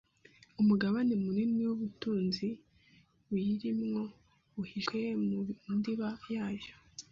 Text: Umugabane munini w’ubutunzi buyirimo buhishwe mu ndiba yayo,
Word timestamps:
Umugabane 0.61 1.13
munini 1.23 1.61
w’ubutunzi 1.69 2.47
buyirimo 3.27 4.01
buhishwe 4.55 4.99
mu 5.25 5.39
ndiba 5.77 6.09
yayo, 6.33 6.73